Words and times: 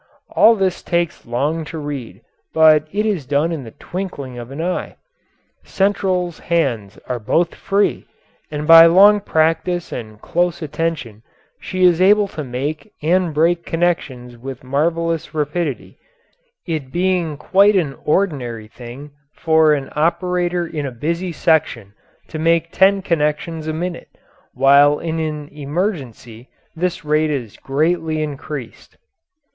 All 0.29 0.55
this 0.55 0.81
takes 0.81 1.27
long 1.27 1.63
to 1.65 1.77
read, 1.77 2.21
but 2.55 2.87
it 2.91 3.05
is 3.05 3.27
done 3.27 3.51
in 3.51 3.63
the 3.63 3.69
twinkling 3.77 4.39
of 4.39 4.49
an 4.49 4.59
eye. 4.59 4.95
"Central's" 5.63 6.39
hands 6.39 6.97
are 7.07 7.19
both 7.19 7.53
free, 7.53 8.07
and 8.49 8.65
by 8.67 8.87
long 8.87 9.19
practice 9.21 9.91
and 9.91 10.19
close 10.19 10.63
attention 10.63 11.21
she 11.59 11.83
is 11.83 12.01
able 12.01 12.27
to 12.29 12.43
make 12.43 12.91
and 13.03 13.31
break 13.31 13.63
connections 13.63 14.39
with 14.39 14.63
marvellous 14.63 15.35
rapidity, 15.35 15.99
it 16.65 16.91
being 16.91 17.37
quite 17.37 17.75
an 17.75 17.95
ordinary 18.03 18.67
thing 18.67 19.11
for 19.35 19.75
an 19.75 19.91
operator 19.95 20.65
in 20.65 20.83
a 20.87 20.91
busy 20.91 21.31
section 21.31 21.93
to 22.27 22.39
make 22.39 22.71
ten 22.71 23.03
connections 23.03 23.67
a 23.67 23.71
minute, 23.73 24.09
while 24.55 24.97
in 24.97 25.19
an 25.19 25.47
emergency 25.53 26.49
this 26.75 27.05
rate 27.05 27.29
is 27.29 27.55
greatly 27.57 28.23
increased. 28.23 28.97